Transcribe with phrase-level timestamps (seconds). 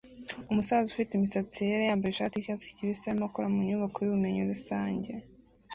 [0.51, 5.11] Umusaza ufite imisatsi yera yambaye ishati yicyatsi kibisi arimo akora mu nyubako yubumenyi rusange